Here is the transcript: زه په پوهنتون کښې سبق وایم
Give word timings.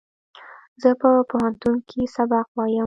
زه 0.81 0.89
په 1.01 1.09
پوهنتون 1.29 1.75
کښې 1.87 2.03
سبق 2.15 2.45
وایم 2.57 2.79